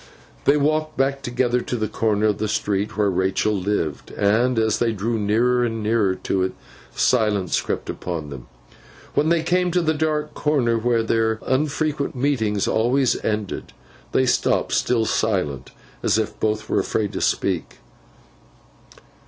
They 0.45 0.57
walked 0.57 0.97
back 0.97 1.21
together 1.21 1.61
to 1.61 1.75
the 1.75 1.87
corner 1.87 2.25
of 2.25 2.39
the 2.39 2.47
street 2.47 2.97
where 2.97 3.11
Rachael 3.11 3.53
lived, 3.53 4.09
and 4.09 4.57
as 4.57 4.79
they 4.79 4.93
drew 4.93 5.19
nearer 5.19 5.63
and 5.63 5.83
nearer 5.83 6.15
to 6.15 6.41
it, 6.41 6.53
silence 6.95 7.61
crept 7.61 7.87
upon 7.87 8.31
them. 8.31 8.47
When 9.13 9.29
they 9.29 9.43
came 9.43 9.69
to 9.69 9.81
the 9.83 9.93
dark 9.93 10.33
corner 10.33 10.75
where 10.75 11.03
their 11.03 11.37
unfrequent 11.45 12.15
meetings 12.15 12.67
always 12.67 13.23
ended, 13.23 13.73
they 14.11 14.25
stopped, 14.25 14.73
still 14.73 15.05
silent, 15.05 15.69
as 16.01 16.17
if 16.17 16.39
both 16.39 16.67
were 16.67 16.79
afraid 16.79 17.13
to 17.13 17.21
speak. 17.21 17.77